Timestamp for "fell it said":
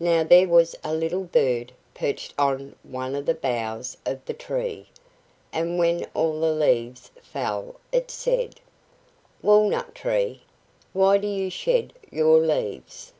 7.22-8.58